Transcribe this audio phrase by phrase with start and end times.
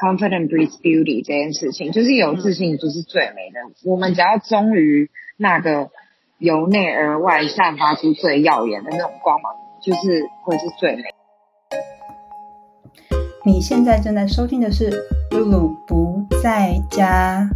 [0.00, 3.60] confident breeds beauty 这件事情，就是有自信就是最美的。
[3.84, 5.90] 我们只要忠于那个
[6.38, 11.02] 由内而外散发出最耀眼的那种光芒，就是会是最美。
[13.44, 14.90] 你现在正在收听的是
[15.30, 17.48] 露露不在家。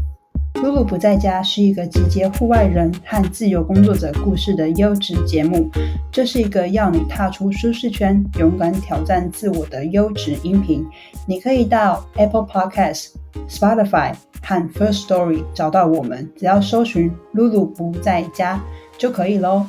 [0.54, 5.70] 露露不在家是一个集结户外人和自由工作者故事的优质节目。
[6.12, 10.84] 这是一个要你踏出舒适圈、勇敢挑战自我的优质音频。
[11.24, 13.10] 你可以到 Apple Podcast、
[13.48, 18.60] Spotify 和 First Story 找到我们，只要搜寻“露露不在家”
[18.98, 19.64] 就可以喽。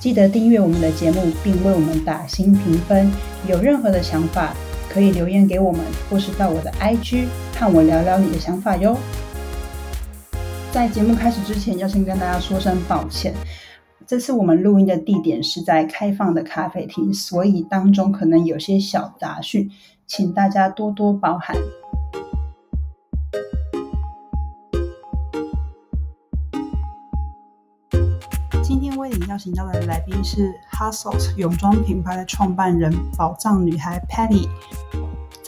[0.00, 3.10] 记得订阅我们的节目，并为我们打新评分。
[3.46, 4.54] 有任何的想法，
[4.88, 8.96] 可以留言给我们，或是到我的 IG 和我聊聊你的想法哟。
[10.70, 13.34] 在节目开始之前，要先跟大家说声抱歉。
[14.06, 19.70] 这次我们录音的地点是在开放的咖啡厅，所以当中可能有些小杂讯，
[20.06, 21.56] 请大家多多包涵。
[28.62, 34.46] 今天为你邀请到的来宾是 Hustle 泳装品牌的创办人宝藏女孩 Patty。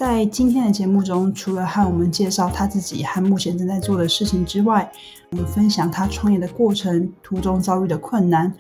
[0.01, 4.91] 在今天的节目中，除了和我们介绍他自己和目前正在做的事情之外，
[5.31, 8.51] 我们分享他创业的过程途中遭遇的困难，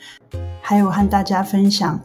[0.60, 1.98] 还有和大家分享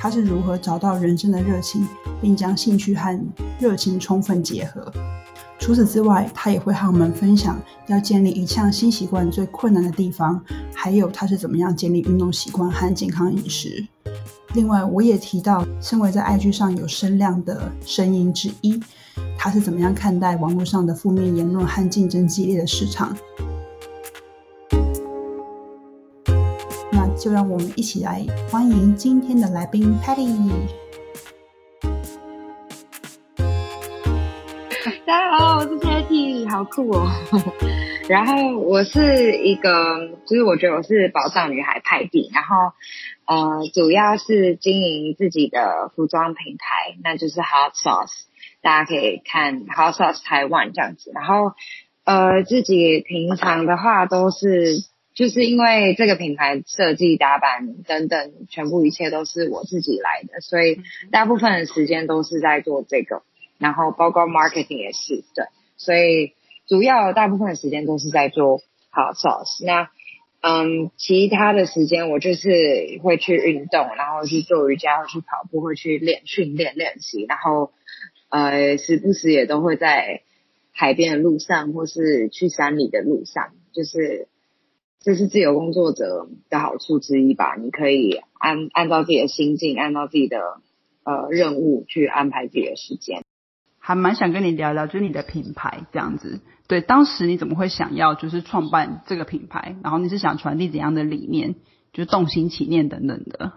[0.00, 1.86] 他是如何找到人生的热情，
[2.20, 3.16] 并将兴趣和
[3.60, 4.92] 热情充分结合。
[5.60, 13.86] 除此之外，他也会和我们分享要建立一项新习惯最困难的地方，还有他是怎么样建立运动习惯和健康饮食。
[14.52, 18.80] 另外，我也提到，身为在 IG 上有声量的声音之一，
[19.38, 23.16] 他是怎么样看待网络上的负面言论和竞争激烈的市场？
[26.90, 30.26] 那就让我们一起来欢迎今天的来宾 Patty。
[35.06, 37.08] 大家好，我是 Patty，好酷哦。
[38.08, 42.72] 然后我是一个，就是我觉得我是宝藏女孩派蒂，然后
[43.30, 48.24] 呃，主要是经营自己的服装品牌，那就是 Hot Sauce，
[48.60, 51.12] 大家可以看 Hot Sauce Taiwan 这样子。
[51.14, 51.52] 然后
[52.02, 54.78] 呃，自己平常的话都是，
[55.14, 60.80] 就是因为这个品牌设计、打版等等，全部一切都是我自己来的，所以
[61.12, 63.22] 大部分的时间都是在做这个，
[63.58, 66.34] 然后包括 marketing 也是对，所以。
[66.68, 68.58] 主要大部分的时间都是在做
[68.92, 69.90] hot sauce，那
[70.42, 77.72] 嗯，其他的时间我就是会去运动，然后去做瑜伽，去跑步，会去练训练练习，然后
[78.30, 80.22] 呃，时不时也都会在
[80.72, 84.28] 海边的路上，或是去山里的路上，就是
[85.00, 87.56] 这是自由工作者的好处之一吧。
[87.56, 90.62] 你可以按按照自己的心境，按照自己的
[91.04, 93.22] 呃任务去安排自己的时间。
[93.78, 96.40] 还蛮想跟你聊聊，就是你的品牌这样子。
[96.70, 99.74] 对，当时你怎么会想要就是创办这个品牌？
[99.82, 101.56] 然后你是想传递怎样的理念？
[101.92, 103.54] 就是动心起念等等的。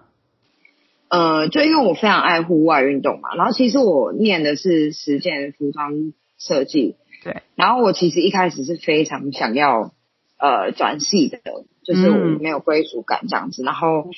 [1.10, 5.92] 呃，就因为我非常爱户外运动嘛，然后其实我念的是实践服装
[6.40, 6.96] 设计。
[7.24, 7.44] 对。
[7.54, 9.94] 然后我其实一开始是非常想要
[10.40, 11.38] 呃转系的，
[11.86, 13.62] 就是我没有归属感这样子。
[13.62, 14.10] 然后。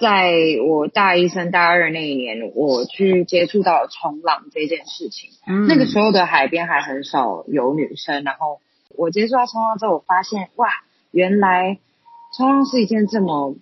[0.00, 0.32] 在
[0.66, 5.30] 我大一升大二那一年，我去接触到冲浪这件事情。
[5.46, 8.24] 嗯，那个时候的海边还很少有女生。
[8.24, 8.60] 然后
[8.96, 10.68] 我接触到冲浪之后，我发现哇，
[11.10, 11.78] 原来
[12.36, 13.54] 冲浪是一件这么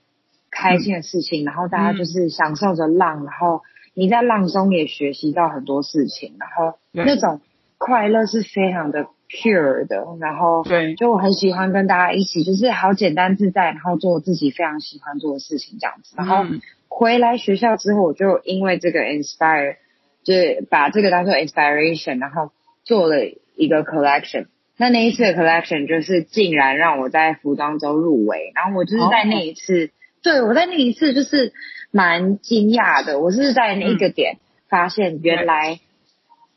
[0.51, 1.45] 开心的事情。
[1.45, 3.63] 然后大家就是享受着浪，然后
[3.95, 6.37] 你在浪中也学习到很多事情。
[6.39, 7.41] 然后那种
[7.77, 9.09] 快乐是非常的。
[9.29, 16.15] Pure 的，然后对，就我很喜欢跟大家一起，就是好简单自在，然后做自己非常喜欢做的事情这样子。
[16.17, 16.47] 然后
[16.89, 19.77] 回来学校之后，我就因为这个 inspire，
[20.25, 22.53] 就是把这个当做 inspiration，然后
[22.85, 23.17] 做了
[23.55, 24.47] 一个 collection。
[24.79, 29.91] 那那一次的 collection 就是竟然让我在服装周入围，然后我就是在那一次，
[30.23, 31.53] 对我在那一次就是
[31.91, 34.39] 蛮惊讶的，我是在那一个点
[34.69, 35.81] 发现原来。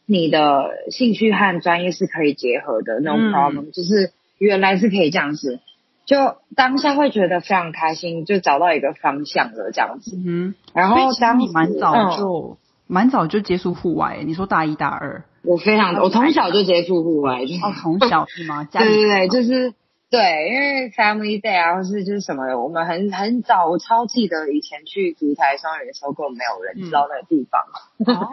[0.06, 5.60] 你的兴趣和专业是可以结合的那种 problem，就是原来是可以这样子，
[6.06, 10.18] 就当下会觉得非常开心，就找到一个方向了这样子。
[10.26, 12.58] 嗯，然后当你蛮早就
[12.88, 18.68] 蛮早就接触户外，你说大一大二，我非常我从小就接触户外，哦，从小是吗？
[18.72, 19.74] 对对对，就是。
[20.12, 27.62] 对，因为 Family Day 啊，或是就是什么，我们很很早，我超记得以前去竹台双语的时候，根本没有人知道那个地方。
[28.14, 28.28] 哦，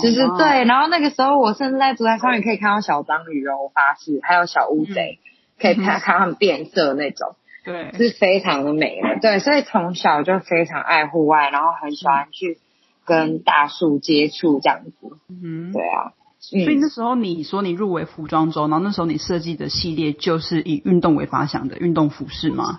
[0.00, 5.18] 就是对，然后那个时候我甚至在竹台双语可以看到小章鱼哦，我发誓，还有小乌贼，
[5.60, 7.34] 可以看看它们变色那种。
[7.64, 9.18] 对，是非常的美的。
[9.20, 12.58] 对，所以从小就非常爱户外，然后很喜欢去
[13.04, 14.92] 跟大树接触这样子。
[15.28, 16.12] 嗯，对啊。
[16.48, 22.78] 所以那时候你说你入围服装周，然后那时候你设计的系列就是以运动为发想的运动服饰吗？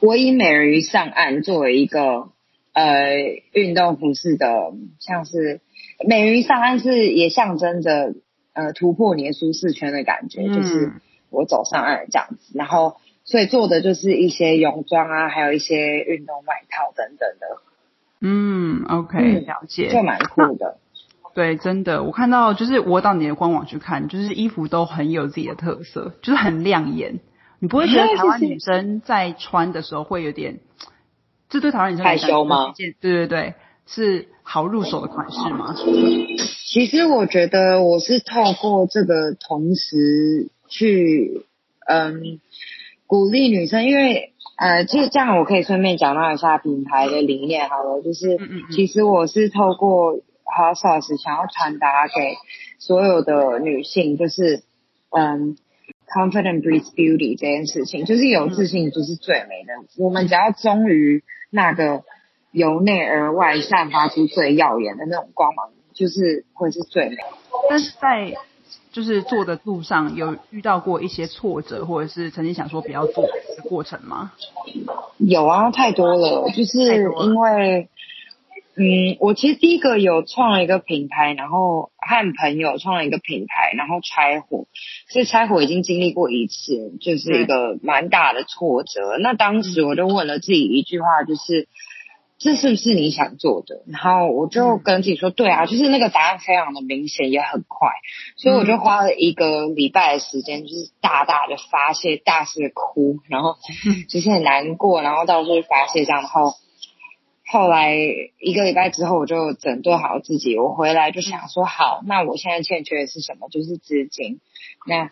[0.00, 2.30] 我以美人鱼上岸作为一个
[2.72, 3.14] 呃
[3.52, 5.60] 运动服饰的，像是
[6.06, 8.14] 美人鱼上岸是也象征着
[8.52, 10.92] 呃突破你的舒适圈的感觉，就是
[11.30, 17.62] 我走上岸这样子，然后所以做的就是一些泳装啊，还有一些运动外套等等的。
[18.20, 20.78] 嗯，OK，了解，就蛮酷的。
[21.34, 27.18] 对，真的，我看到就是我到你的官网去看，就是衣服都很有自己的特色，就是很亮眼。
[27.58, 30.60] 你不会觉得台湾女生在穿的时候会有点，
[31.48, 32.72] 这对台湾女生害羞吗？
[32.76, 33.54] 对对对，
[33.86, 35.74] 是好入手的款式吗？
[36.72, 41.46] 其实我觉得我是透过这个同时去，
[41.88, 42.38] 嗯，
[43.06, 48.38] 鼓励女生，因为呃，其实这样我可以顺便讲到一下品牌的理念好了，就是
[48.70, 50.20] 其实我是透过。
[50.74, 52.36] Sauce 想要传达给
[52.78, 54.62] 所有的女性，就是
[55.10, 55.56] 嗯
[56.06, 59.72] ，confident breeds beauty 这件事情，就是有自信就是最美的。
[59.98, 62.02] 我们只要忠于那个
[62.52, 67.16] 由内而外散发出最耀眼的那种光芒，就是会是最美。
[67.68, 68.34] 但是在
[68.92, 73.32] 就是做的路上，有遇到过一些挫折，或者是曾经想说不要做的
[73.68, 74.32] 过程吗？
[75.18, 77.88] 有啊，太多了，就是因为。
[78.76, 84.66] 嗯，我其实第一个有创了一个品牌，然后和朋友创了一个品牌，然后拆伙，
[85.08, 89.16] 所以拆伙已经经历过一次，就是一个蛮大的挫折。
[89.20, 91.68] 那当时我就问了自己一句话，就是
[92.36, 93.84] 这是不是你想做的？
[93.86, 97.90] 然后我就跟自己说，对啊，就是那个答案非常的明显，也很快，
[98.36, 103.54] 所以我就花了一个礼拜的时间，就是大大的发泄，大肆的哭，然后
[104.10, 106.54] 就是很难过，然后到处发泄这样，然后。
[107.46, 107.94] 后来
[108.38, 110.58] 一个礼拜之后，我就整顿好自己。
[110.58, 113.48] 我回来就想说，好，那我现在欠缺的是什么？
[113.50, 114.40] 就是资金。
[114.86, 115.10] 那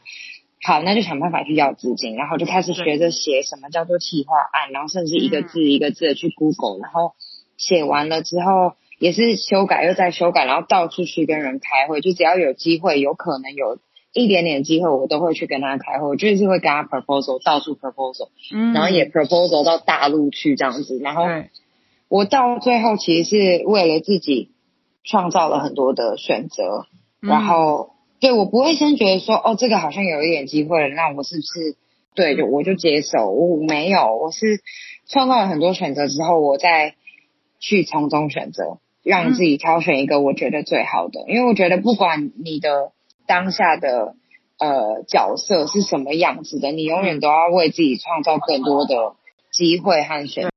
[0.64, 7.12] 好，那就想办法去要资金，然后就开始学着写什么叫做企划案，然后甚至一个字一个字的去 Google，然后
[7.58, 12.00] 写完了之后也是修改又再修改，然后到处去跟人开会。
[12.00, 13.78] 就只要有机会，有可能有
[14.14, 16.08] 一点点机会，我都会去跟他开会。
[16.08, 21.24] 我就是会跟他 proposal，到处 proposal，嗯，然后也 proposal 到大陆去这样子，然后。
[22.12, 24.50] 我到最后其实是为了自己
[25.02, 26.84] 创造了很多的选择，
[27.20, 31.74] 然后对我不会先觉得说哦这个好像有一点机会了，那我是不是
[32.14, 33.30] 对就我就接受？
[33.30, 34.60] 我没有，我是
[35.08, 36.96] 创造了很多选择之后，我再
[37.60, 41.24] 去从中选择，让自己挑选一个我觉得最好的。
[41.28, 42.92] 因为我觉得不管你的
[43.26, 44.16] 当下的
[44.58, 49.14] 呃角色是什么样子的，你永远都要为自己创造更多的
[49.50, 50.51] 机会和选。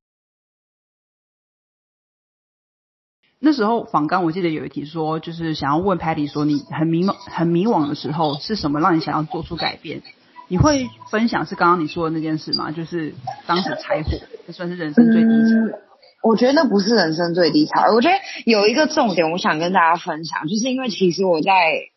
[3.46, 10.02] 那时候访刚，我记得有一题说，就是想要问 Patty 说，你很迷茫、很迷惘的时候，是什么让你想要做出改变？
[10.48, 12.72] 你会分享是刚刚你说的那件事吗？
[12.72, 13.14] 就是
[13.46, 15.78] 当时柴火，这算是人生最低潮。
[16.24, 18.16] 我觉得那不是人生最低潮，我觉得
[18.46, 21.52] 有一个重点，我想跟大家分享，就是因为其实我在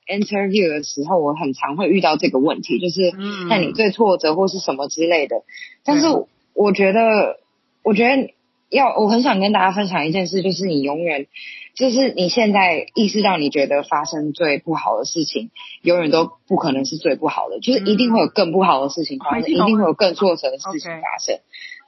[0.07, 3.15] interview 的时候，我很常会遇到这个问题，就是
[3.49, 5.37] 在你最挫折或是什么之类的。
[5.83, 6.09] 但是
[6.53, 7.39] 我觉得，
[7.83, 8.35] 我觉得。
[8.71, 11.27] 要我很想跟大家分享一件事，就是你永远，
[11.75, 15.51] 就是你现在意识到你觉得发生最不好的事情，
[15.83, 21.41] 永远都不可能是最不好的，就是一定会有更不好的事情发生，一定会有更挫折的事情发生。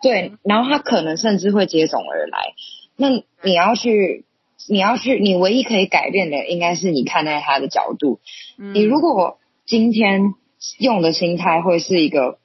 [0.02, 2.54] 对，然后它可能甚至会接踵而来。
[2.96, 3.10] 那
[3.42, 4.24] 你要去，
[4.68, 8.20] 你要去，你唯一可以改变的，应该是你看待它的角度。
[8.56, 10.34] 你如果今天
[10.78, 12.38] 用的心态会是一个。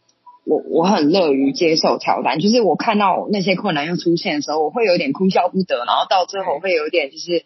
[0.46, 7.44] 我我很乐于接受挑战，就是我看到那些困难又出现的时候，我会有点哭笑不得，然后到最后会有点就是，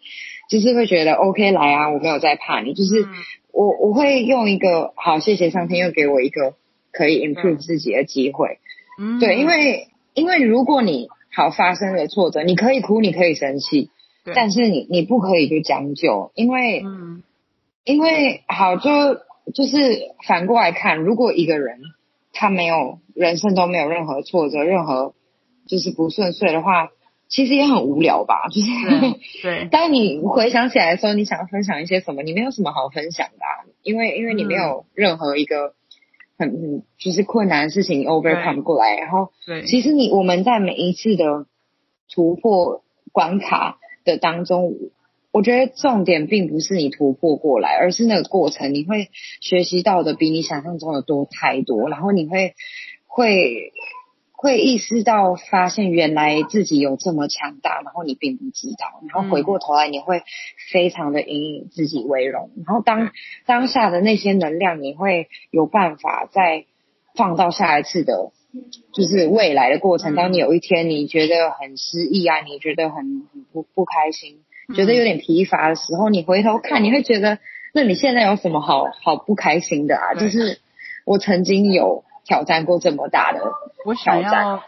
[0.50, 3.06] 就是会觉得 OK 来啊，我没有在怕你，就是
[3.52, 6.54] 我我会用一个好，谢谢上天又给我一个
[6.92, 8.58] 可以 improve 自己的机会，
[8.98, 13.88] 嗯，对，因为因为如果你好发生了挫折，你可以哭，你可以生气，
[14.34, 17.22] 但是你你不可以就将就，因为嗯，
[17.84, 19.14] 因为好就
[19.54, 19.78] 就是
[20.28, 21.80] 反过来看，如果一个人。
[22.40, 25.12] 他没有人生都没有任何挫折，任何
[25.66, 26.88] 就是不顺遂的话，
[27.28, 28.48] 其实也很无聊吧。
[28.50, 28.68] 就是
[29.42, 32.22] 对， 当你回想起来的时候，你想要分享一些什么？
[32.22, 33.44] 你没有什么好分享的，
[33.82, 35.74] 因为因为你没有任何一个
[36.38, 38.96] 很就是困难的事情 overcome 过来。
[38.96, 41.44] 然后，对，其实你我们在每一次的
[42.10, 42.82] 突破
[43.12, 44.72] 关卡的当中。
[45.32, 49.08] 我觉得重点并不是你突破过来，而是那个过程，你会
[49.40, 52.54] 学习到的比你想象中的多太多，然后你会
[53.06, 53.72] 会
[54.32, 60.22] 会意识到发现原来自己有这么强大，然后你并不知道，然后回过头来你会
[60.72, 63.12] 非常的以自己为荣，然后当
[63.46, 66.64] 当下的那些能量，你会有办法再
[67.14, 68.32] 放到下一次的，
[68.94, 70.14] 就是未来的过程。
[70.14, 74.40] 当你有一天你觉得很失意啊，你觉得很很不不开心，
[74.74, 77.38] 觉得有点疲乏的时候，你回头看，你会觉得，
[77.72, 80.14] 那你现在有什么好好不开心的啊？
[80.14, 80.58] 就是
[81.04, 82.04] 我曾经有。
[82.22, 83.40] 挑战过这么大的，
[83.84, 84.62] 我想要，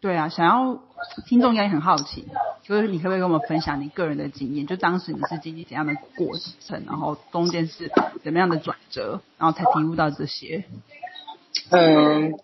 [0.00, 0.78] 对啊，想要
[1.26, 2.28] 听众应该很好奇，
[2.62, 4.68] 就是你可不可以跟我们分享你个人的经验？
[4.68, 7.90] 就当时你是经历怎样的过程，然后中间是
[8.22, 10.62] 怎么样的转折，然后才体悟到这些？
[11.70, 12.38] 嗯，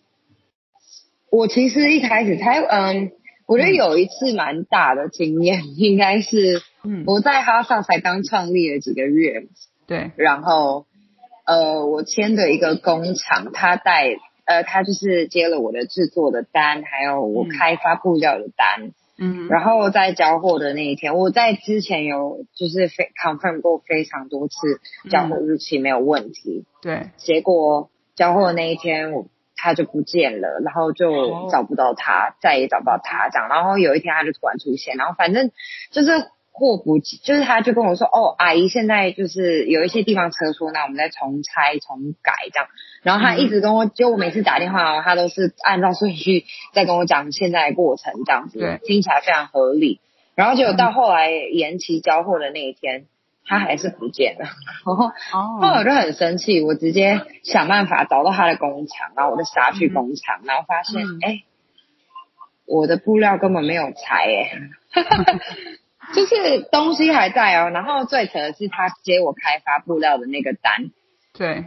[1.31, 3.13] 我其实一开始才，嗯，
[3.47, 9.47] 我觉得有一次蛮大的经验， 应该是，嗯，我在哈萨才刚创立了几个月，
[9.87, 10.87] 对，然后，
[11.47, 14.17] 呃，我签的一个工厂，他带。
[14.47, 24.55] 呃，他就是接了我的制作的单，还有我开发布料的单，嗯，然后在交货的那一天，我在之前有就是非 confirm 过非常多次
[25.11, 29.29] 交货日期没有问题，对，结果交货的那一天我
[29.65, 35.51] 他就不见了，然后就找不到他，再也找不到他这样，然后有一天他就突然出现，然后反正
[35.91, 36.11] 就是。
[36.57, 42.69] 货不就是他就跟我说哦，阿姨现在就是有一些地方车出，那我们再重拆重改这样。
[43.03, 49.99] 然后他一直跟我，就我每次打电话，他都是按照顺序在跟我讲现在过程这样子，听起来非常合理。
[50.37, 53.07] 然后结果到后来延期交货的那一天，
[53.47, 54.45] 他还是不见了。
[54.87, 55.13] 然后
[55.61, 61.43] 后来我就很生气，我直接想办法找到他的工厂，然后我就杀去工厂，然后发现哎，
[62.67, 64.61] 我的布料根本没有裁哎。
[66.15, 70.91] 就是东西还在哦，然后最扯的是他接我开发布料的那个单，
[71.33, 71.65] 对，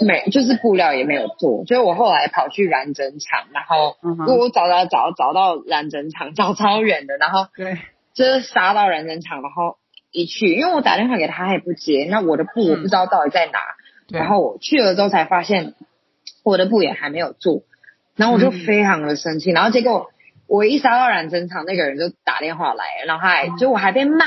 [0.00, 7.78] 没就是布料也没有做，所以我后来跑去染针厂，然后我找找找找到染针厂， 找超远的，然后对，
[8.14, 9.76] 就是杀到染针厂，然后
[10.16, 13.60] 一去，因为我打电话给他他也不接，那我的布我不知道到底在哪，
[14.08, 15.74] 然后我去了之后才发现
[16.42, 17.62] 我的布也还没有做，
[18.16, 20.10] 然后我就非常的生气，然后结果。
[20.48, 24.24] 我一杀到染针厂，那个人就打电话来，然后他还就我还被骂，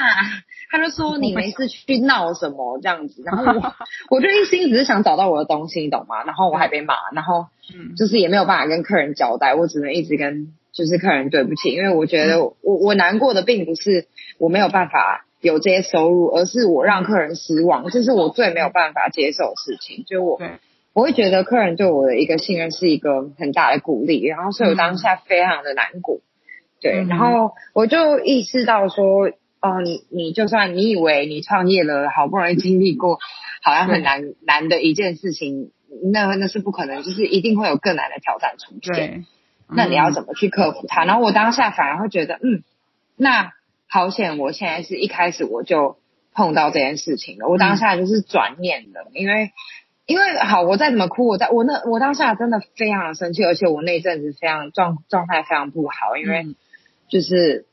[0.70, 1.70] 他就说你没事。
[1.70, 3.74] 去闹什么这样子，然后我
[4.10, 6.26] 我就一心只是想找到我的东西，你懂吗？
[6.26, 7.46] 然后我还被骂，然后
[7.96, 20.40] 就是也没有办法跟客人交代，我只能一直跟就是客人对不起，因为我觉得我我难过的并不是我没有办法有这些收入，而是我让客人失望，这是我最没有办法接受的事情，就我。
[20.92, 26.20] 我会觉得客人对我的一个信任是一个很大的鼓励，然后所以我当下非常的难过，
[26.82, 29.30] 对，然后我就意识到说，
[29.62, 33.20] 哦，你你就算你以为你创业了，好不容易经历过
[33.62, 35.72] 好像很难难的一件事情，
[36.12, 39.26] 那那是不可能，就是一定会有更难的挑战出现。
[39.70, 41.06] 那你要怎么去克服它？
[41.06, 42.64] 然后我当下反而会觉得，嗯，
[43.16, 43.54] 那
[43.90, 45.98] 好险，我现在是一开始我就
[46.34, 49.52] 碰到这件事情了，我当下就是转念的，因为。
[50.06, 56.56] 因为好，我再怎么哭，我在我那我当下真的非常的生气，而且我那阵子非常状状态非常不好，因为
[57.10, 57.68] 就是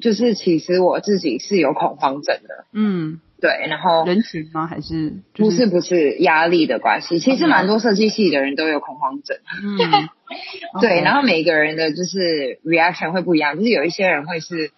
[0.00, 4.66] 就是其实我自己是有恐慌症的，嗯，对，然后人群吗？
[4.66, 7.20] 还是不是不是压力的关系？
[7.20, 10.08] 其实蛮多设计系的人都有恐慌症，嗯，
[10.82, 14.72] 对，然后每个人的就是 reaction 会不一样，就是有一些人会是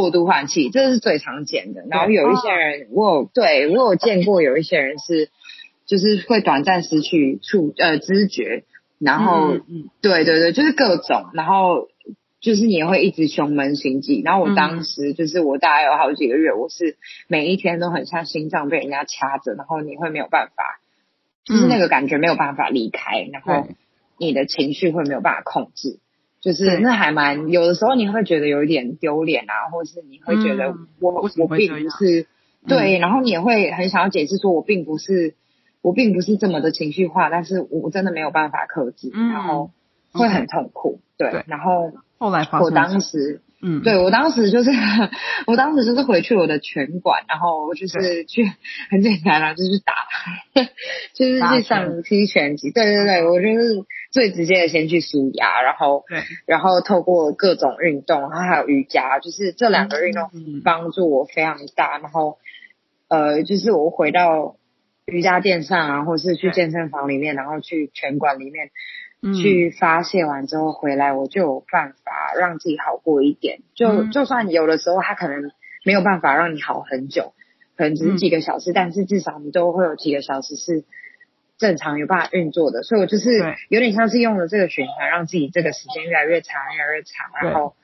[0.00, 5.30] 过度换气，这是最常见的，然后有一些人我有对我有见过有一些人是。
[5.88, 8.64] 就是会短暂失去触呃知觉，
[8.98, 11.86] 然后嗯对对对，就是各种，然后
[12.40, 16.96] 就是你也会一直胸闷心悸，然后我当时就是我大概有好几个月，我是
[17.28, 20.80] 每一天都很像心脏被人家掐着，然后你会没有办法，
[21.44, 23.68] 就是那个感觉没有办法离开，然后
[24.18, 26.00] 你的情绪会没有办法控制，
[26.46, 32.26] 就是那还蛮有的时候你会觉得有一点丢脸啊，或是你会觉得我我并不是
[32.66, 35.34] 对，然后你也会很想要解释说我并不是。
[35.82, 39.70] 我并不是这么的情绪化，但是我真的没有办法克制，然后
[40.10, 40.98] 会很痛苦。
[41.16, 44.70] 对，然后后来我当时，嗯，对我当时就是，
[45.46, 48.44] 我当时就是回去我的拳馆，然后我就是去
[48.90, 49.94] 很简单啦，就是打，
[51.14, 52.70] 就是去上踢拳击。
[52.70, 60.30] 对对对，我就是最直接的先去舒牙，然后对，然后透过各种运动，然后还有瑜伽，就是这两个运动
[60.64, 61.98] 帮助我非常大。
[61.98, 62.38] 然后
[63.08, 64.56] 呃，就是我回到。
[65.08, 68.70] 瑜伽垫上啊，或是去健身房里面，然后去拳馆里面
[69.22, 73.60] 去发泄完之后回来，我就有办法让自己好过一点。
[73.74, 75.50] 就就算有的时候他可能
[75.84, 77.32] 没有办法让你好很久，
[77.76, 80.84] 可能只是几个小时，但是至少你都会有几个小时是
[81.58, 83.30] 正常有办法运作的，所以我就是
[83.68, 87.74] 有点像是用了这个循环，让自己这个时间越来越长，越来越长，然后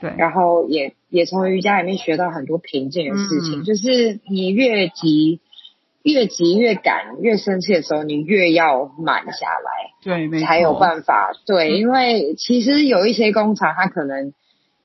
[0.00, 3.64] 对，然后也也从瑜伽里面学到很多平静的事情，嗯。
[3.64, 5.40] 就是你越急
[6.12, 9.92] 越急越赶越生气的时候，你越要慢下来。
[10.02, 11.32] 对，没，才有办法。
[11.46, 14.32] 对，嗯因为其实有一些工厂，他可能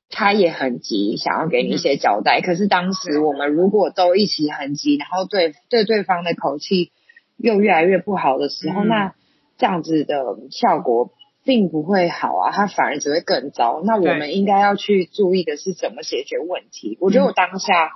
[0.09, 2.41] 他也很急，想要给你一些交代。
[2.41, 6.91] 可是当时我们如果都一起很急，然后对对对方的口气
[7.37, 9.13] 又越来越不好的时候，嗯那
[9.57, 10.15] 这样子的
[10.51, 11.11] 效果
[11.45, 13.81] 并不会好啊，它反而只会更糟。
[13.83, 16.97] 那我对们应该要去注意的是怎么解决问题。
[16.99, 17.91] 我觉得我当下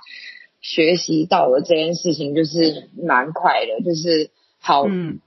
[0.60, 4.84] 学习到了这件事情，就是蛮快的，就是好。
[4.86, 5.20] 嗯，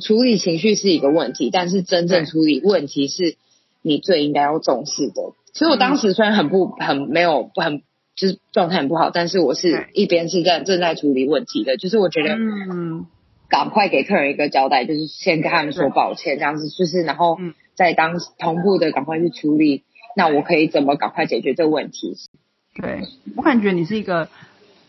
[0.00, 3.36] 处理情绪是一个问题，但是真正处理问题是
[3.82, 5.34] 你最应该要重视的。
[5.52, 7.82] 所以我当时虽然很不很没有很
[8.16, 13.06] 就是状态很不好，但是我是一边是在正在处理问题的，就是我觉得嗯，
[13.48, 19.84] 赶快给客人一个交代，就是先跟他们说抱歉，这样子就是然后嗯再当同步的赶快去处理。
[20.16, 22.16] 那我可以怎么赶快解决这个问题？
[22.74, 23.02] 对
[23.36, 24.28] 我感觉你是一个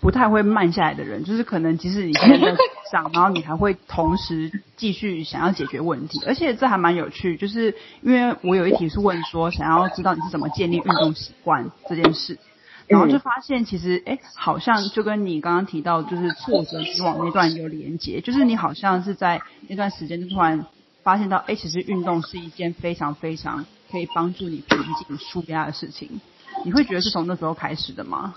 [0.03, 2.57] 不太会慢下来的人，就是可能即使你现在在
[2.91, 12.38] 上， 然后你还会同时继续想要解决问题，而且这还蛮有趣，就是因为我有一题是问说想要知道你是怎么建立运动习惯这件事。
[12.86, 20.65] 然后就发现，其实哎，好像就跟你刚刚提到，就是挫折以往那段有连结，就是你好像是在那段时间就突然
[21.01, 26.19] 发现到，哎，其实运动是一件非常非常可以帮助你平静、舒压的事情。
[26.65, 28.36] 你会觉得是从那时候开始的吗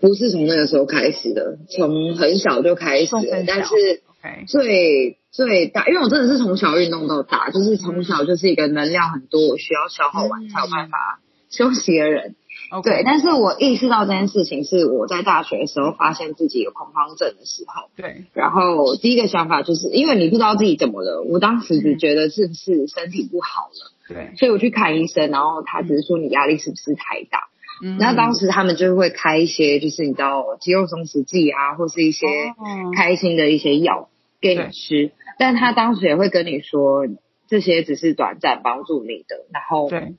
[0.00, 3.14] 不是从那个时候开始的，从很小就开始
[3.46, 4.02] 但是。
[4.46, 11.18] 最最大，因为我真的是从小运动到大，就是从小就是一个能量很多，我需要消耗完才有办法
[11.50, 12.36] 休息的人。
[12.84, 17.90] 对，但是我意识到这件事情是我在大学的时候发现自己有恐慌症的时候。
[17.96, 27.48] 对，然后第一个想法就是，因为你不知道自己怎么了，我当时只觉得是不是身体不好了，对，所以我去看医生，然后他只是说你压力是不是太大。
[27.82, 27.98] 嗯。
[27.98, 32.92] 那当时他们就会开一些，就是你知道肌肉松弛剂啊，或是一些哦。
[32.96, 34.08] 开心的一些药
[34.40, 37.06] 给你吃，但他当时也会跟你说，
[37.48, 40.14] 这些只是短暂帮助你的，然后对，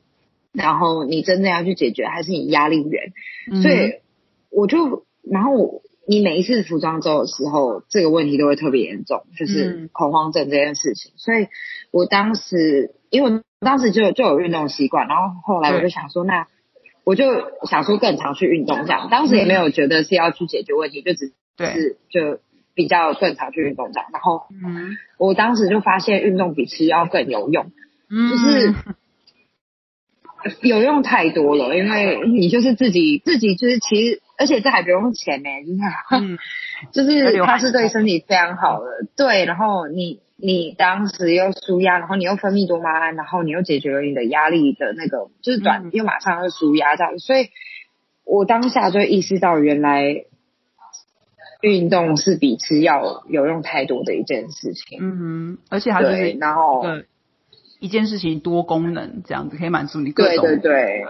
[0.51, 3.13] 然后你真正要去解决还是你压力源，
[3.51, 3.61] 嗯。
[3.61, 3.93] 所以
[4.49, 9.89] 我就然后你每一次服装周的时候，这个问题都会特别严重，就是嗯。
[9.93, 11.47] 恐慌症这件事情，所以
[11.91, 16.47] 我当时因为我当时就就有运动习惯，然后后来我就想说那。
[17.03, 17.25] 我就
[17.67, 22.39] 想说更常去运动，这样当时也没有觉得是要去解决问题，就只，是就
[22.73, 24.09] 比较更常去运动这样。
[24.13, 27.71] 然后嗯我当时就发现运动比吃药更有用，
[28.09, 28.73] 嗯，就是
[30.61, 35.49] 有用太多了，因为你就是自己自己就是其实，而且这还不用钱呢，
[36.91, 39.45] 就是、嗯就是它是对身体非常好的，对。
[39.45, 47.49] 然后你你当时又舒压，然后你又分泌多巴胺，然后你又解决了你的压力的那个，就是短、嗯又马上又舒压这样，所以
[48.25, 50.25] 我当下就意识到原来
[51.61, 54.99] 运动是比吃药有用太多的一件事情。
[55.01, 57.05] 嗯哼，而且它就是然后个
[57.79, 61.05] 一件事情多功能，这样子可以满足你各对种对对。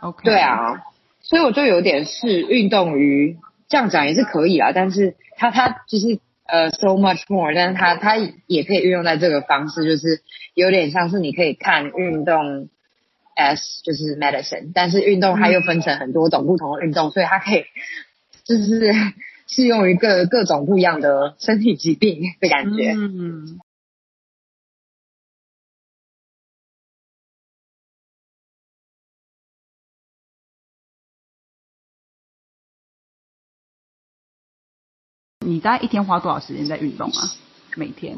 [0.00, 0.82] OK，对，啊，
[1.22, 10.22] 所以我就有点是运动于这样讲也是可以啦，但是它它就是呃 so much more，但是它它也可以运用在这个方式，就是
[10.54, 12.68] 有点像是你可以看运动
[13.36, 17.64] as 就是 medicine，但是运动它又分成很多种不同的运动，所以它可以
[18.44, 18.92] 就是
[19.48, 22.92] 适用于各各种不一样的身体疾病的感觉。
[22.92, 23.58] 嗯。
[35.44, 37.30] 你大概一天花多少时间在运动啊？
[37.76, 38.16] 每天？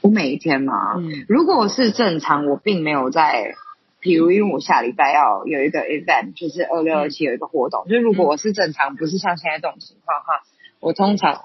[0.00, 3.54] 我每一天嘛，嗯如果是正常，我并没有在，
[4.00, 10.44] 比如因为我下礼拜要有一个 event，就是二六二七有一个活动，就如果我是正常，不是像现在这种情况哈，
[10.80, 11.42] 我通常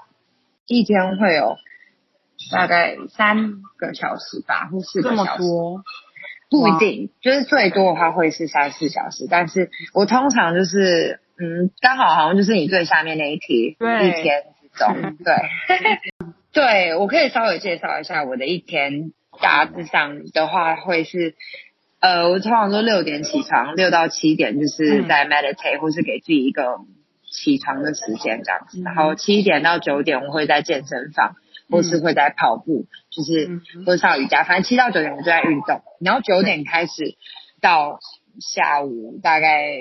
[0.66, 1.56] 一天会有
[2.52, 5.82] 大概三个小时吧，或四个小时，多？
[6.48, 14.44] 不一定，就是最多的话会是三四小时，但是我通常就是嗯，刚好好像就是你最下面那一题，对一天
[15.24, 15.34] 对。
[16.52, 21.34] 对，我可以稍微介绍一下我的一天，大致上的话会是，
[21.98, 25.08] 呃，我通常都六点起床，六到七点就是嗯。
[25.08, 26.78] 在 meditate、或是给自己一个
[27.28, 28.84] 起床的时间这样子，嗯。
[28.84, 31.34] 然后七点到九点我会在健身房，
[31.68, 37.16] 或是会在跑步，就是嗯或者上瑜伽，反正七到九点我就在运动，然后九点开始
[37.60, 37.98] 到
[38.38, 39.80] 下午大概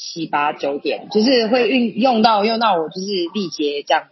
[0.00, 4.04] 七八九点，就是会运用到用到我就是力竭这样。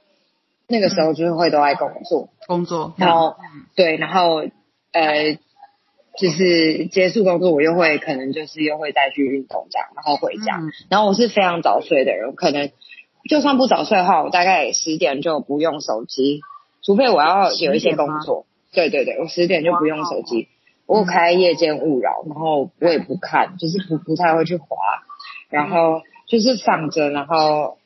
[0.67, 3.37] 那个时候就是会都在工作，工作，然后
[3.77, 4.43] 对，然后
[4.91, 5.39] 呃，
[6.19, 10.61] 就是结束工作，我又会可能就是又会再去运动这样，然后回家。
[10.91, 12.71] 然后我是非常早睡的人，可能
[13.31, 16.41] 就算不早睡的话，我大概十点就不用手机，
[16.83, 18.47] 除非我要有一些工作。
[18.73, 20.49] 对对对，我十点就不用手机，
[20.87, 24.67] 我开夜间勿扰，然后我也不看，就是不不太会去滑，
[25.49, 27.79] 然后就是放着，然后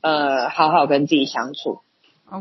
[0.00, 1.80] 呃，好好跟自己相处。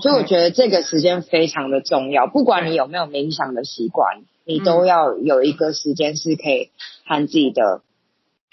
[0.01, 6.71] 所以我觉得这个时间非常的重要，不管你有没有冥想的习惯，你都要有一个时间是可以
[7.05, 7.81] 和自己的、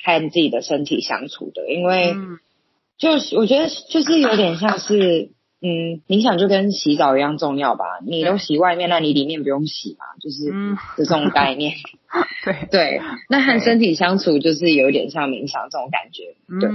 [0.05, 1.73] 和自己的身体相处的。
[1.73, 2.15] 因为，
[2.99, 5.31] 就是我觉得就是有点像是，
[5.63, 7.85] 嗯，冥想就跟洗澡一样重要吧。
[8.05, 10.53] 你都洗外面，那你里面不用洗嘛，就是
[10.97, 11.75] 这种概念。
[12.45, 16.35] 对对，那和身体相处就是有点像冥想这种感觉。
[16.61, 16.71] 对。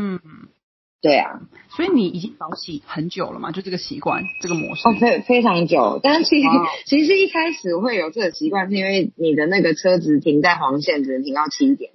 [0.99, 3.51] 对啊，所以你已经早起很久了嘛？
[3.51, 5.99] 就这个习惯，这个模式哦，非非常久。
[6.01, 6.47] 但是其实
[6.87, 11.91] 其实一开始会有这个习惯，是因为你的那个车子停在黄线只能停到七点，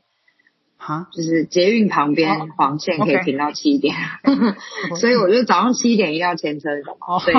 [0.85, 3.95] 哈，就是捷运旁边黄线可以停到七点，
[4.99, 7.37] 所以我就早上七点一定要牵车走，所以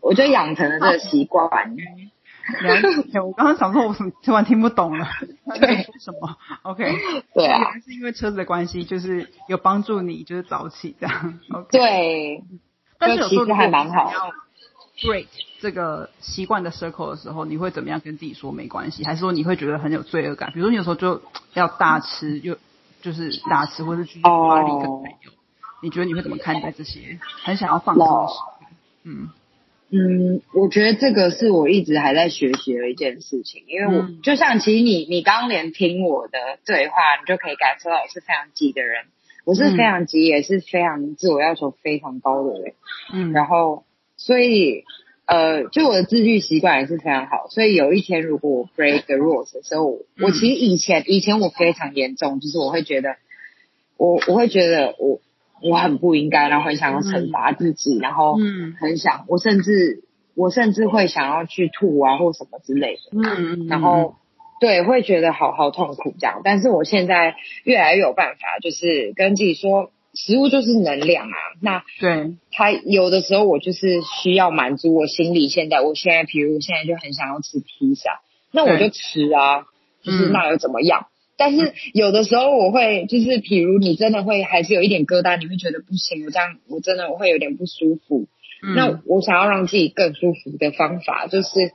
[0.00, 1.50] 我就养成了这个习惯。
[3.26, 5.08] 我刚刚想说，我怎么突然听不懂了？
[5.60, 6.94] 对，什么？OK，
[7.34, 11.40] 对啊，是因为车子的关系，就是有帮助你，就是早起这样。
[11.50, 12.44] OK，对，
[13.00, 14.12] 但是有时候还蛮好。
[15.02, 15.26] break
[15.60, 19.04] 这个习惯的 circle 的时候，你会怎么样跟自己说没关系？
[19.04, 20.52] 还是说你会觉得很有罪恶感？
[20.52, 21.20] 比如说你有时候就
[21.52, 22.56] 要大吃，就
[23.06, 25.30] 就是打词，或者去巴黎跟朋友，
[25.80, 27.20] 你觉得你会怎么看待这些？
[27.44, 28.52] 很想要放松的时候，
[29.04, 29.28] 嗯。
[29.88, 39.04] 嗯，我觉得这个是我一直还在学习的一件事情，因为我就像其实你你刚刚连听我的对话，你就可以感受到我是非常急的人，
[39.44, 42.74] 我是非常急，也是非常自我要求非常高的人，
[43.12, 43.84] 嗯，然后
[44.16, 44.82] 所以
[45.26, 53.16] 呃，就我的自律习惯也是非常好，所以有一天如果我 break the rules 的时候，我其实以前以前我非常严重，就是我会觉得
[53.96, 55.20] 我我会觉得我。
[55.62, 58.36] 我很不应该，然后很想要惩罚自己，然后
[58.78, 63.18] 很想，我甚至我甚至会想要去吐啊，或什么之类的。
[63.18, 64.16] 嗯然后
[64.60, 66.42] 对，会觉得好好痛苦这样。
[66.44, 71.36] 但是我现在越来越有办法，就是跟自己说，食物就是能量啊。
[71.60, 79.66] 那对，它有的时候我就是需要满足我心里现在，我现在比如现在就很想要吃披萨，那我就吃啊，
[80.02, 81.06] 就是那又怎么样？
[81.38, 88.26] 但是有的时候我会就是，比如你真的会还是有一点疙瘩，你会觉得不行，我这样我真的我会有点不舒服。
[88.74, 91.72] 那我想要让自己更舒服的方法，就是，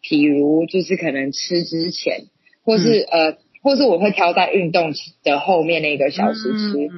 [0.00, 2.26] 比如就是可能吃之前，
[2.64, 4.92] 或是呃，或是我会挑在运动
[5.24, 6.88] 的后面那个小时吃，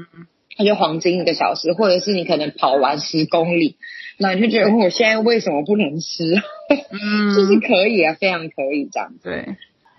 [0.58, 3.76] 那就黄金一个小时，或者是你可能跑完十公里，
[4.18, 6.34] 那你就觉得我现在为什么不能吃？
[6.90, 9.12] 嗯，就是可以啊，非常可以这样。
[9.22, 9.56] 对。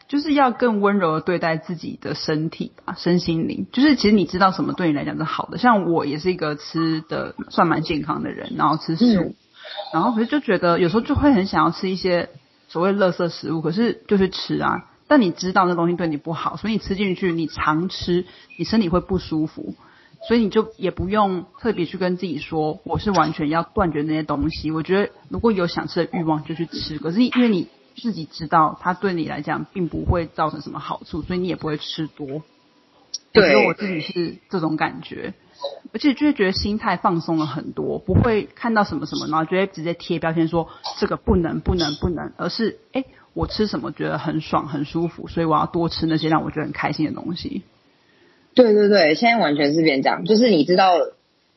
[0.09, 3.67] 就是要更温柔的对待自己的身体啊，身心灵。
[3.71, 5.59] 就是其实你知道什么对你来讲是好的。
[5.59, 9.35] 像我也是一个吃的算蛮健康的人，然后吃食物，
[9.93, 12.29] 然后可是就觉得有时候就会很想要吃一些
[12.69, 14.89] 所谓垃圾食物，可是就是吃啊。
[15.07, 18.25] 但你知道那东西对你不好，所以你吃进去，你常吃，
[18.57, 19.75] 你身体会不舒服，
[20.27, 24.71] 所以你就也不用特别去跟自己说我是完全要断绝那些东西。
[24.71, 27.67] 我觉得如果有想吃的欲望就去吃，可是因为你。
[28.01, 32.25] 自己知道，它对你来讲并不会造成什么好处，所以你也不会吃多。
[32.36, 35.34] 我觉得我自己是这种感觉，
[35.91, 43.03] 而且就会觉得心态放松了很多，不会看到什么什么，然后就会直接贴标签说这个不能不能不能，而是哎，
[43.34, 47.63] 我吃什么觉得很爽很舒服，所以我要多吃那些让我觉得很开心的东西。
[48.61, 50.97] 对对对，现在完全是变这样，就是你知道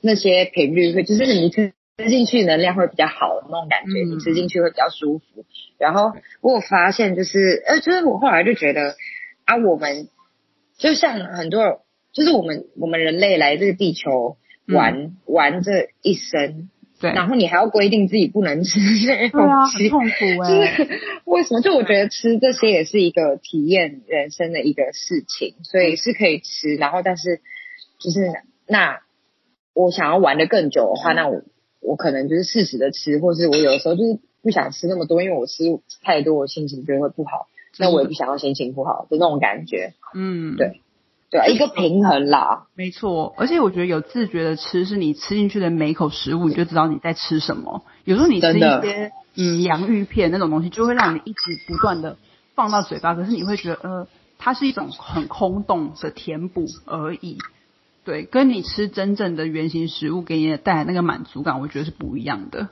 [0.00, 1.72] 那些频率会，就是你吃。
[1.98, 5.44] 吃进去能量会比较好的那种感觉，你吃进去会比较舒服。
[5.78, 8.96] 然后我发现就是，呃，就是我后来就觉得
[9.44, 10.08] 啊，我们
[10.78, 16.70] 就像很多，就是我们我们人类来这个地球玩玩这一生，
[17.02, 20.88] 对，然后你还要规定自己不能吃这些东西，很痛苦哎。
[21.26, 21.60] 为什么？
[21.60, 26.76] 就我觉得吃这些也是一个体验人生的一个事情，所以是可以吃。
[26.76, 27.40] 然后，但是
[27.98, 28.32] 就是
[28.66, 29.00] 那
[29.74, 31.42] 我想要玩的更久的话，那我。
[31.84, 35.64] 我可能就是适时的吃，或是我有的时候就是不想吃那么多，因为我吃
[36.04, 37.48] 太多，我心情就会不好。
[37.76, 39.92] 那我也不想要心情不好的那种感觉。
[40.14, 40.80] 嗯，对，
[41.32, 42.66] 对啊，一个平衡啦。
[42.76, 47.82] 没错，而且我觉得有自觉的吃，是你吃进去的每一口食物，你就知道你在吃什么。
[48.04, 52.18] 有时候你吃一些嗯洋芋片那种东西，就会让你一直不断的
[52.54, 54.06] 放到嘴巴，可是你会觉得呃，
[54.38, 57.38] 它是一种很空洞的填补而已。
[58.04, 62.68] 对，跟你吃真正的原型食物给你带来那个满足感，我觉得是不一样的。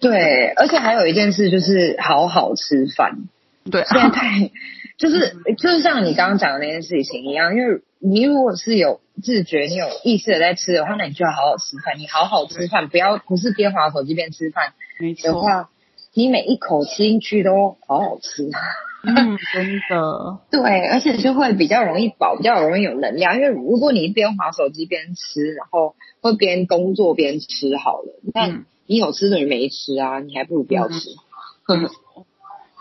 [0.00, 3.28] 对，而且还有一件事就是好好吃饭。
[3.70, 4.50] 对， 现在
[4.98, 11.98] 就是就是像你刚刚讲的那件事情一样，因为你如果是有自觉、你有意识的在吃的话，那你就要好好吃饭。
[11.98, 15.70] 你好好吃饭，不要不是边划手机边吃饭没错，的话，
[16.12, 18.50] 你每一口吃进去都好好吃。
[19.06, 23.36] 嗯，真的， 对，而且就会比较容易饱，比较容易有能量。
[23.36, 30.94] 因为如果你一边划手机边吃，然后会边工作边吃好了，那嗯你有吃等于没吃啊，你还不如不要吃。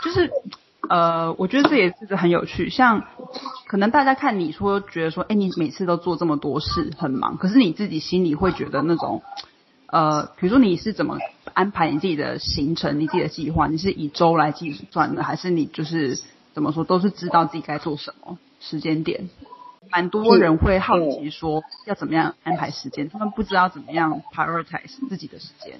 [0.03, 0.29] 就是
[0.89, 2.69] 呃，我觉得这也是很有趣。
[2.69, 3.03] 像
[3.67, 9.21] 可能大家看你说，觉得说，哎，你每次都做这么多事，很忙，可是你自己心里会觉得那种，
[9.87, 11.19] 呃，比如说你是怎么
[11.53, 16.19] 安排你自己的行程，你自己的计划，你是以周来计算的，还是你就是
[16.53, 19.29] 怎么说，都是知道自己该做什么时间点？
[19.91, 25.79] 蛮多人会好奇说，要怎么样安排时间，他们不知道怎么样 prioritize 自己的时间。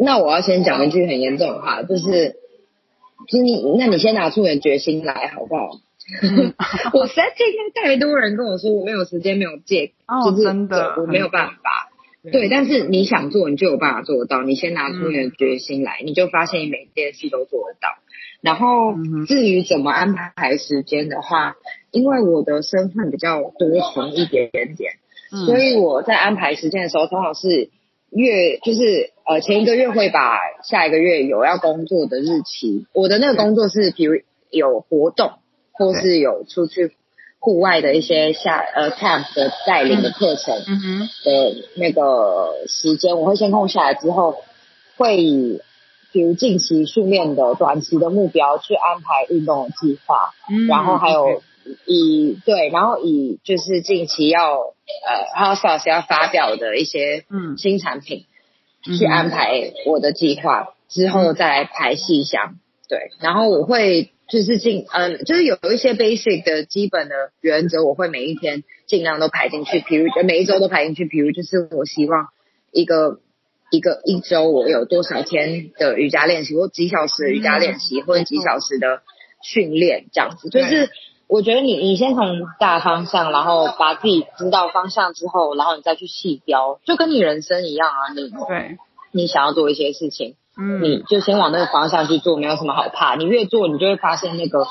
[0.00, 2.36] 那我要先讲一句很严重的话，就是，
[3.28, 5.70] 就是你，那你先拿出你的决心来，好不好？
[6.94, 11.54] 我实在听到太多人跟我说我没有时间，没有借，哦就是真的我没有办法。
[12.30, 14.42] 对，但是你想做，你就有办法做得到。
[14.42, 17.88] 你先拿出你的决心来，你就发现你每件事都做得到。
[18.40, 18.94] 然后
[19.26, 21.56] 至于怎么安排时间的话，
[21.90, 24.94] 因为我的身份比较多重一点点，
[25.32, 27.70] 嗯所以我在安排时间的时候，通常是
[28.10, 35.32] 越就是呃前一个月会把下一个月有要工作的日期，我的那个工作是比如有活动
[35.72, 36.92] 或是有出去
[37.38, 44.36] 户外的一些下呃 camp 的带领的课程的那个时间，我会先空下来之后，
[44.96, 45.60] 会以
[46.12, 51.42] 比如近期训练的短期的目标去安排运动的计划，嗯然后还有
[51.86, 57.56] 以对，然后以就是近期要呃 House Sauce 要发表的一些嗯。
[57.56, 58.31] 新产品、嗯
[58.82, 62.56] 去安排我的计划，之后再来排细项。
[62.88, 72.28] 对，然后我会就是尽嗯、就是有一些 basic 的基本的原则，我会每一天尽量都排进去，比如呃每一周都排进去，比如就是我希望
[72.70, 73.20] 一个。
[73.74, 79.00] 一个一周我有多少天的瑜伽练习，或几小时的瑜伽练习，或者几小时的
[79.42, 80.50] 训练，这样子。
[80.50, 80.90] 就是
[81.28, 88.12] 我觉得你你先从大方向，然后把自己知道方向之后，然后你再去细雕，就跟你人生一样啊。
[88.14, 88.76] 你对，
[89.12, 93.14] 你想要做一些事情，嗯，你就先往那个方向去做，没有什么好怕。
[93.16, 94.66] 你越做，你就会发现那个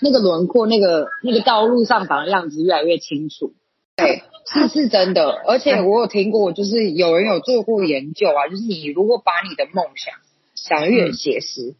[0.00, 3.52] 那个轮廓，那个那个道路上长的样子越来越清楚。
[3.96, 10.14] 对，是是真的，而且我有听过，就是有人有做过研究啊，就是你如果把你的梦想
[10.54, 11.74] 想得越写实，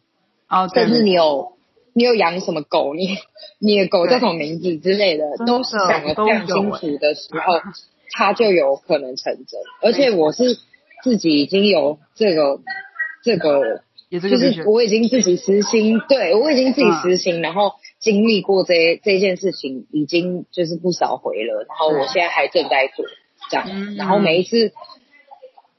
[0.49, 1.56] 哦，对甚至你有
[1.97, 3.17] 你有养什么狗，你
[3.57, 7.55] 你的狗叫什么名字之类的，的都是想得非常清楚的时候，
[8.11, 9.59] 它就有可能成真。
[9.81, 10.59] 而且我是
[11.03, 12.59] 自己已经有这个
[13.23, 13.81] 这个，
[14.11, 17.17] 就是我已经自己实行，对我已经自己实嗯。
[17.17, 23.05] 行，然后经历过这这件事情，已经就是不少回了，然后我现在还正在做
[23.49, 23.95] 这样，嗯。
[23.95, 24.71] 然后每一次。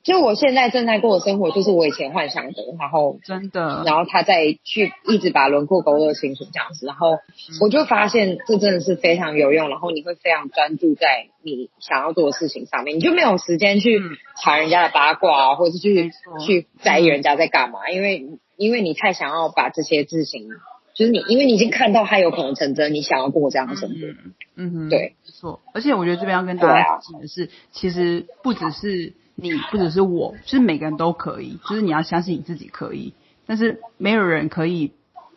[0.08, 7.18] 就我现在正在过的生活，就是我以前幻想的，然后真的，然后他再去一直把轮廓勾勒清楚这样子，然后
[7.60, 14.16] 我就发现这真的是非常有用，然后你会非常专注在你想要做的事情上面，你就没有时间去嗯。
[14.40, 16.12] 查人家的八卦啊，或者是去
[16.46, 18.24] 去在意人家在干嘛，因为
[18.56, 20.48] 因为你太想要把这些事情，
[20.94, 25.60] 就是你因为你已经看到他有可能成真，你想要过这样的生活，嗯嗯哼，对，没错。
[25.74, 33.14] 而且我觉得这边要跟大家提醒的是，其实不只是你，不只是我，就是每个人都可以，就是你要相信你自己可以，
[33.46, 34.92] 但是没有人可以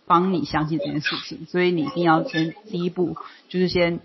[0.08, 3.16] 帮你相信这件事情，所以你一定要先第一步
[3.48, 4.00] 就是先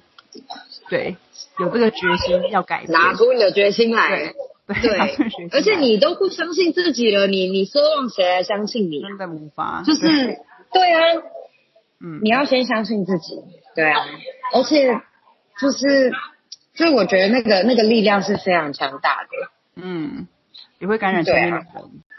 [0.90, 1.16] 对
[1.58, 4.34] 有这个决心要改变，拿出你的决心来。
[4.66, 4.98] 对对
[5.52, 9.00] 而且你都不相信自己了，你你奢望谁来相信你？
[9.00, 10.36] 真的无法，就是对
[10.72, 11.22] 对啊，
[12.00, 13.36] 嗯你要先相信自己，
[13.76, 14.04] 对啊，
[14.52, 15.00] 而且
[15.60, 16.10] 就是，
[16.74, 19.28] 就是我觉得那个那个力量是非常强大的，
[19.76, 20.26] 嗯，
[20.78, 21.56] 也会感染身边的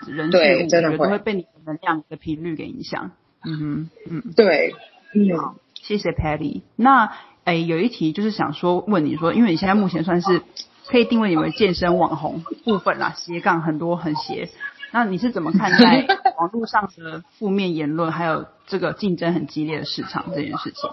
[0.07, 3.11] 人，人事物，都会被你的能量的频率给影响。
[3.43, 4.73] 嗯哼，嗯，对，
[5.13, 6.61] 嗯，谢谢 Patty。
[6.75, 7.11] 那
[7.45, 10.41] 诶，有一题就是想说问你说，因为你现在目前算是
[10.87, 14.49] 可以定位你为健身网红部分啦，斜杠很多很斜。
[14.91, 16.05] 那你是怎么看待
[16.39, 20.89] 网络上的负面言论，还有这个竞争很激烈的市场这件事情？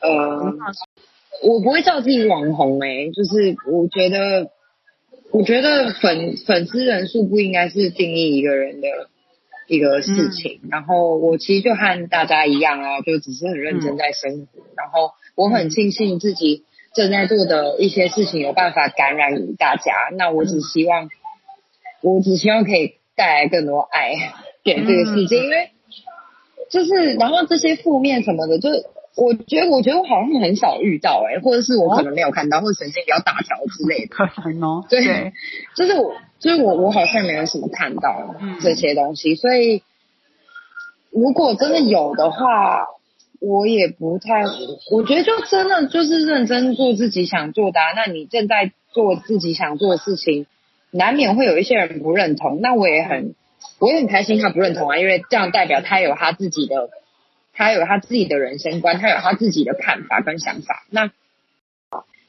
[0.00, 0.54] 呃，
[1.42, 4.50] 我不会叫自己网红诶、就是我觉得，
[5.30, 8.88] 我觉得粉粉丝人数不应该是定义一个人的
[9.66, 10.60] 一个事情。
[10.70, 14.62] 然后我其实就和大家一样啊，就只是很认真在生活。
[14.76, 16.64] 然后我很庆幸自己
[16.94, 19.92] 正在做的一些事情有办法感染大家。
[20.16, 21.08] 那我只希望，
[22.00, 24.14] 我只希望可以带来更多爱
[24.64, 25.70] 给这个世界，因为
[26.70, 28.84] 就是然后这些负面什么的，就是
[29.20, 34.14] 我觉得我觉得我好像很少遇到哎、或者是我可能没有看到，或者神经比较大条之类的。
[34.14, 35.32] 可 能哦， 对，
[35.74, 39.82] 就是我，就是我，我好像没有什么看到嗯这些东西，所以
[41.10, 42.86] 如果真的有的话，
[43.40, 44.44] 我也不太，
[44.92, 47.92] 我觉得就真的就是认真做自己想做的、啊。
[47.96, 50.46] 那你正在做自己想做的事情，
[50.90, 53.34] 难免会有一些人不认同，那我也很，
[53.80, 56.88] 我也很开心他不认同啊，因为这样代表他有他自己的，
[57.58, 60.84] 他有他自己的人生观，他有他自己的看法跟想法。
[60.90, 61.10] 那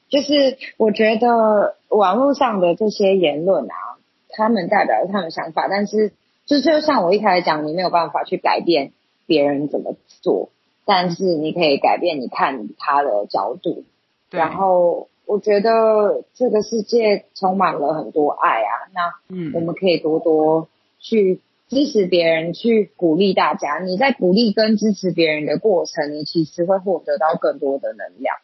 [0.10, 3.76] 就是我觉得网络上的这些言论啊，
[4.30, 6.14] 他们代表他们的想法，但是
[6.48, 8.92] 就就像我一开始讲，你没有办法去改变
[9.28, 10.50] 别人怎么做，
[10.84, 13.84] 但是你可以改变你看他的角度。
[14.32, 20.68] 对然后我觉得这个世界充满了很多爱啊，那嗯我们可以多多
[21.00, 23.80] 去支持别人，去鼓励大家。
[23.80, 28.36] 你在鼓励跟支持别人的过程，你其实会获得到更多的能量。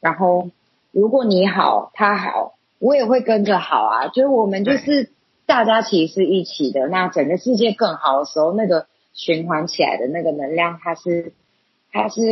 [0.00, 0.50] 然后，
[0.90, 4.08] 如果你好，他好，我也会跟着好啊。
[4.08, 5.10] 就是我们就是
[5.44, 6.88] 大家其实是一起的。
[6.88, 11.34] 那整个世界更好的时候，那个循环起来的那个能量，它是
[11.92, 12.22] 它是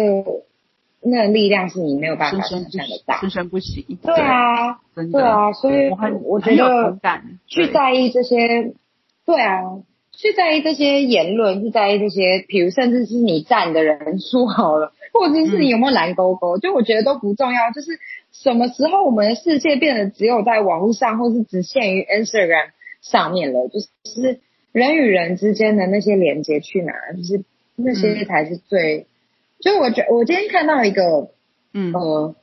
[1.03, 3.21] 那个力量是你没有办法想象得到。
[3.21, 6.99] 生生不息，对啊，对啊，所以我很我觉得
[7.47, 8.73] 去在意这些，
[9.27, 9.63] 对啊，
[10.21, 17.71] 去在意这些言论，去在意这些，比如甚至是你站的人数好了，或者是你有没有蓝勾勾， 就我觉得都不重要。
[17.71, 18.01] 就是
[18.33, 24.41] 什么时候我们的世界变得只有在网络上，或是只限于 Instagram 上面了，就是
[24.73, 26.93] 人与人之间的那些连接去哪？
[27.17, 27.45] 就是
[27.77, 29.07] 那些才是最。
[29.61, 31.31] 就我觉我今天看到一个
[31.73, 32.35] 嗯呃，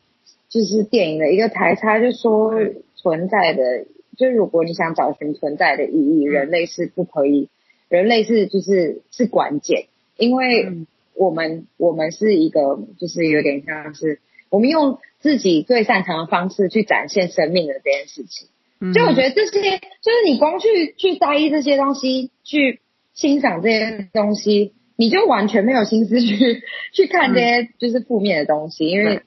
[0.47, 2.53] 就是电影的一个台词，他就说
[2.95, 3.85] 存在的，
[4.17, 7.49] 就如果你想找寻存在的意义，嗯人类是不可以，
[7.89, 10.87] 人类是就是是关键，因为嗯。
[11.17, 14.19] 我们我们是一个就是有点像是
[14.49, 18.49] 我们用自己最擅长的方式去展现生命的这件事情。
[18.81, 18.91] 嗯。
[18.91, 22.81] 就我觉得这些，就是你光去去在意这些东西，去
[23.13, 29.21] 欣赏这些东西，你就完全没有心思去 去看这些就是负面的东西，因为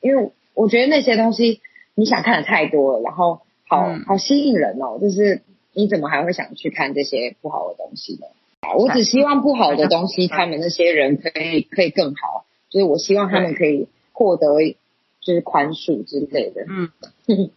[0.00, 1.60] 因为我觉得那些东西
[1.94, 4.02] 你想看的太多了，然后好、嗯。
[4.04, 8.26] 好吸引人哦，就是你怎么还会想去看这些不好的东西呢？
[8.60, 14.48] 啊我只希望不好的东西，他们那些人可以可以更好，就是我希望他们可以获得
[15.20, 16.66] 就是宽恕之类的。
[16.68, 16.90] 嗯。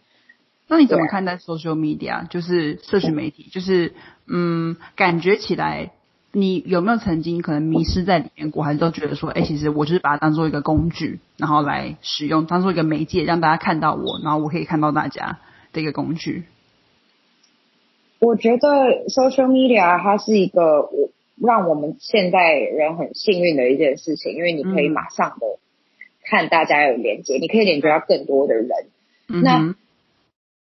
[0.66, 2.26] 那你怎么看待 social media？
[2.28, 3.92] 就是社群媒体，就是
[4.26, 5.90] 嗯，感觉起来，
[6.32, 15.38] 你有没有曾经可能迷失在里面过，还是都觉得说，哎、其实我就是把它当做一个工具，然后来使用，当做一个媒介，让大家看到我，然后我可以看到大家
[15.74, 16.44] 的一个工具。
[18.24, 25.58] 我觉得 social media 它是一个我让我们现代人很幸运的一件事情，因为你可以嗯马上的
[26.24, 28.68] 看大家有连接，你可以连接到更多的人。
[29.42, 29.74] 那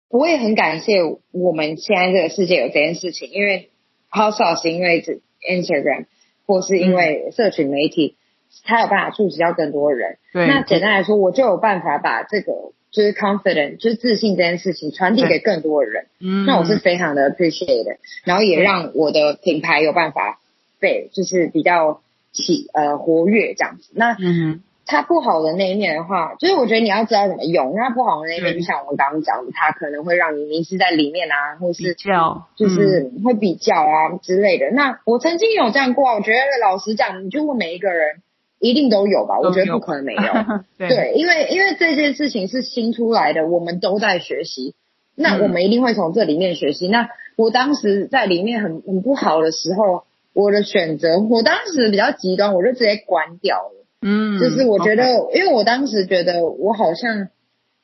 [0.09, 3.69] 我也很感谢我们现在这个世界有这件事情，因为
[4.09, 6.05] House of 是因为这 Instagram
[6.47, 8.15] 或是因为社群媒体，
[8.63, 10.17] 它有办法触及到更多人。
[10.31, 16.05] 那简单来说，我就有办法把这个就是 confident 就是自信这件事情传递给更多的人。
[16.21, 20.39] 嗯，那我是非常的 appreciate 的，然后也让我的品牌有办法
[20.79, 21.99] 被就是比较
[22.31, 23.91] 起呃活跃这样子。
[23.93, 27.73] 那嗯它不好的那一面的话，就是我觉得你要知道怎么用。
[27.75, 34.69] 那不好的那一面，就像我们刚刚讲的，它可能会让你迷失在里面啊，或是较就是会比较啊之类的。
[34.69, 38.21] 那我曾经有这样过啊，我觉得老实讲，你就问每一个人，
[38.69, 39.39] 一定都有吧？
[39.39, 40.21] 我觉得不可能没有。
[40.21, 44.73] 嗯 对对，因为因为这件事情是新出来的，我们都在学习，
[45.15, 46.87] 那嗯我们一定会从这里面学习。
[46.87, 53.85] 那我当时在里面很很不好的时候，我的选择，我当时比较极端，我就直接关掉了。
[54.01, 57.27] 嗯，就是我觉得因为我当时觉得我好像，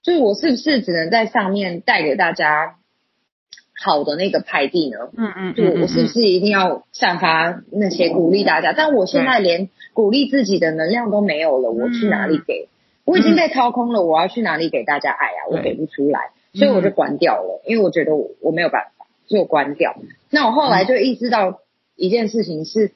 [0.04, 2.76] 就是我是不是只能在上面带给大家
[3.84, 4.98] 好的那个派地呢？
[5.18, 8.74] 嗯嗯，就我是不是一定要散发那些鼓励大家？
[8.74, 12.70] 但我现在连鼓励自己的能量都没有了，我去哪里给？
[13.06, 15.50] 我已经被掏空了，我要去哪里给大家爱啊？
[15.50, 19.96] 我给不出来，所以我就关掉了，因为我觉得我我没有办法，所以我关掉。
[20.30, 21.60] 那我后来就意识到
[21.96, 22.92] 一件事情是。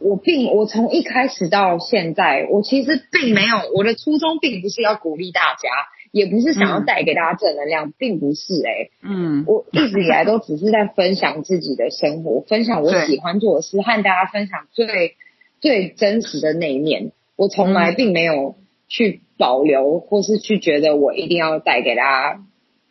[0.00, 5.70] 我并我从一开始到现在，我其实并没有我的初衷，并不是要鼓励大家，
[6.14, 15.16] 也不是想要嗯带给大家正能量，并不是哎、嗯我一直以来都只是在分享自己的生活， 分享我喜欢做的事，和大家分享最
[15.60, 17.10] 最真实的那一面。
[17.34, 18.54] 我从来并没有
[18.86, 22.40] 去保留，或是去觉得我一定要带给大家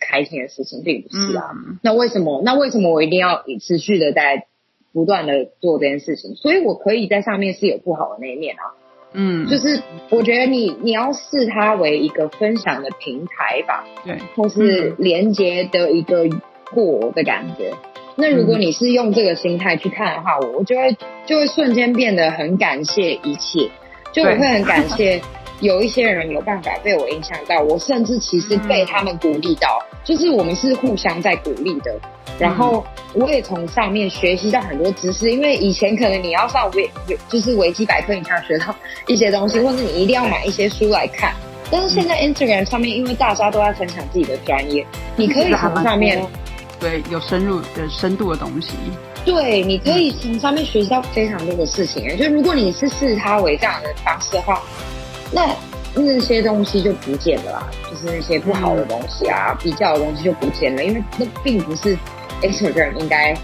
[0.02, 1.52] 开心的事情，并不是啊。
[1.82, 2.42] 那为什么？
[2.44, 4.48] 那为什么我一定要持续的在
[4.92, 6.36] 不断的做这件事情？
[6.36, 8.83] 所以我可以在上面是有不好的那一面啊。
[9.14, 16.28] 嗯，就是我觉得你你要视它为一个分享的平台吧，对，或是连接的一个
[16.72, 17.74] 过的感觉。
[18.16, 20.96] 那如果你是用这个心态去看的话，我我就会
[21.26, 23.70] 就会瞬间变得很感谢一切，
[24.12, 25.22] 就我会很感谢
[25.60, 31.94] 有一些人有办法被我影响到，我甚至其实被他们鼓励到，就是我们是互相在鼓励的。
[32.40, 32.84] 然后
[33.14, 38.76] 我也从上面学习到很多知识，因为以前可能你要上维维就是维基百科，你才能学到
[39.08, 41.34] 一些东西，或者你一定要买一些书来看。
[41.70, 44.86] 但是现在 Instagram 上面，因为大家都在分享自己的专业，
[45.16, 46.26] 你可以从上面。
[46.80, 48.72] 对，有深入、有深度的东西。
[49.24, 52.18] 对，你可以从上面学习到非常多的事情。
[52.18, 54.62] 就如果你是视它为这样的方式的话，
[55.34, 55.56] 那
[55.96, 57.70] 那些东西就不见了啦。
[57.90, 61.98] 就是那些不好的东西啊，比较的东西就不见了，因为那并不是
[62.42, 63.36] Instagram 应该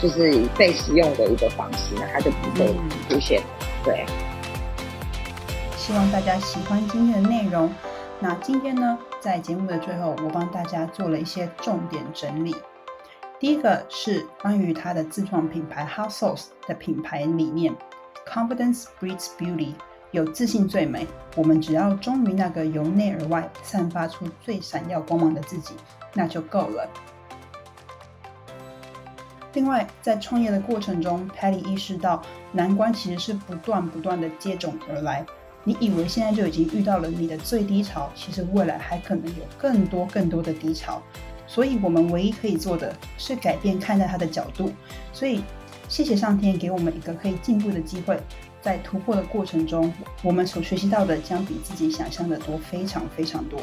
[0.00, 2.74] 就是被使用的一个方式，那它就不会
[3.08, 3.42] 出现。
[3.84, 4.04] 对。
[5.76, 7.72] 希望大家喜欢今天的内容。
[8.20, 12.54] 那今天呢，在节目的最后，我帮大家做了一些重点整理。
[13.38, 17.72] 第一个是关于他的自创品牌 Hot Sauce 的品牌理念
[18.28, 19.74] ：Confidence breeds beauty，
[20.10, 21.06] 有自信最美。
[21.36, 25.74] 我们只要忠于那个由内而外散发出最闪耀光芒的自己，
[26.14, 26.88] 那就够了。
[29.54, 35.24] 另外，在创业的过程中，Patty 意识到难关其实是不断不断的接踵而来。
[35.64, 41.02] 你以为现在就已经遇到了你的最低潮，其实未来还可能有更多更多的低潮。
[41.46, 44.70] 所以，我们唯一可以做的是改变看待它的角度。
[45.12, 45.42] 所以，
[45.88, 48.20] 谢谢上天给我们一个可以进步的机会。
[48.68, 49.90] 在突破的过程中，
[50.22, 53.58] 我们所学习到的将比自己想象的多，非常非常多。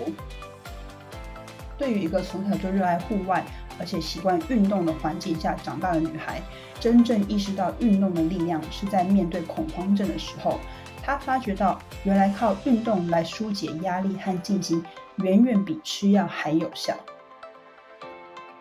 [1.77, 3.45] 对于一个从小就热爱户外，
[3.77, 6.41] 而且习惯运动的环境下长大的女孩，
[6.79, 10.59] 真正意识到运动的力量是在面对恐慌症的时候。
[11.03, 14.83] 她发觉到，原来靠运动来疏解压力和进行，
[15.17, 16.95] 远远比吃药还有效。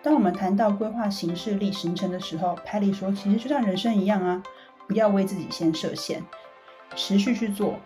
[0.02, 4.42] 当我们谈到规划行事历行程的时候，Patty 说：“其实就像人生一样啊，
[4.86, 6.22] 不要为自己先设限，
[6.94, 7.78] 持续去做，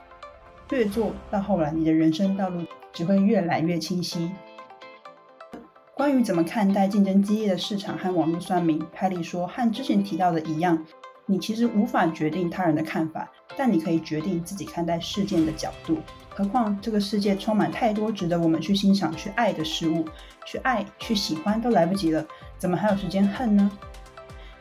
[0.70, 4.30] 越做到后来，你的人生道路只会越来越清晰。”
[5.94, 10.86] 关于怎么看待竞争激烈的市场和网络酸民，Patty 说：“和之前提到的一样，
[11.26, 15.98] 你其实无法决定他人的看法，但你可以决定自己看待事件的角度。
[16.30, 20.04] 何况这个世界充满太多值得我们去欣赏、去爱的事物。”
[20.46, 22.26] 去爱、去喜欢都来不及了，
[22.56, 23.70] 怎么还有时间恨呢？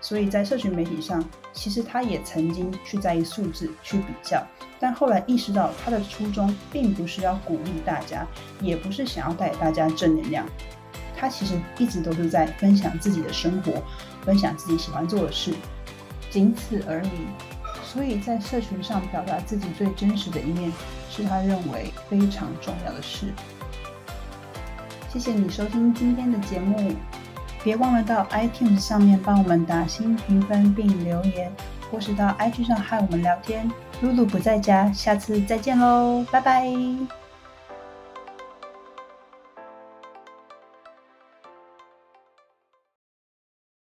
[0.08, 4.42] 所以在社群媒体上，其实他也曾经去在意数字、去比较，
[4.80, 8.26] 但后来意识到他的初衷并不是要鼓励大家，
[8.62, 10.46] 也不是想要带给大家正能量，
[11.14, 13.84] 他其实一直都是在分享自己的生活，
[14.24, 15.54] 分享自己喜欢做的事，
[16.30, 17.10] 仅此而已。
[17.84, 20.72] 所以在社群上表达自己最真实的一面，
[21.12, 23.34] 是他认为非常重要的事。
[25.12, 26.94] 谢谢你收听今天的节目，
[27.64, 31.52] 别忘了到 iTunes 上面帮我们打新评分并留言，
[31.92, 33.70] 或是到 IG 上和我们聊天。
[34.02, 36.66] 露露不在家，下次再见喽，拜拜。